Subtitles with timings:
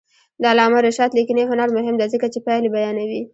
[0.41, 3.21] د علامه رشاد لیکنی هنر مهم دی ځکه چې پایلې بیانوي.